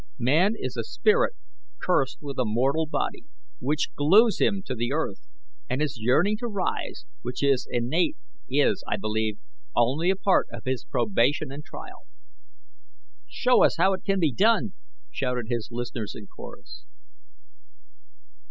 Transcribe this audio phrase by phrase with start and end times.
[0.17, 1.33] Man is a spirit
[1.79, 3.25] cursed with a mortal body,
[3.59, 5.27] which glues him to the earth,
[5.69, 8.17] and his yearning to rise, which is innate,
[8.49, 9.37] is, I believe,
[9.75, 12.07] only a part of his probation and trial."
[13.27, 14.73] "Show us how it can be done,"
[15.11, 16.83] shouted his listeners in chorus.